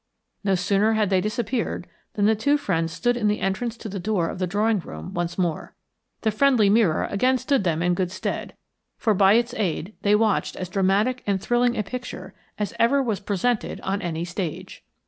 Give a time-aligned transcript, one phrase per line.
[0.43, 3.99] No sooner had they disappeared than the two friends stood in the entrance to the
[3.99, 5.75] door of the drawing room once more.
[6.21, 8.55] The friendly mirror again stood them in good stead,
[8.97, 13.19] for by its aid they watched as dramatic and thrilling a picture as ever was
[13.19, 14.83] presented on any stage.